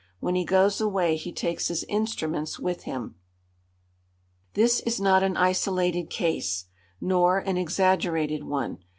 [0.19, 3.17] When he goes away he takes his instruments with him.
[4.55, 6.65] This is not an isolated case,
[6.99, 8.79] nor an exaggerated one.